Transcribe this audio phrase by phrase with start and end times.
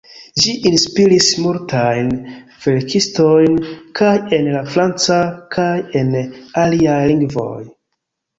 [0.43, 2.09] Ĝi inspiris multajn
[2.63, 3.59] verkistojn
[4.01, 5.19] kaj en la franca
[5.59, 5.69] kaj
[6.01, 6.11] en
[6.65, 7.53] aliaj lingvoj.